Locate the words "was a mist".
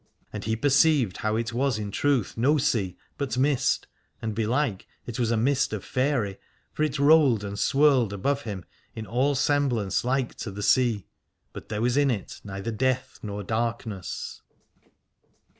5.19-5.73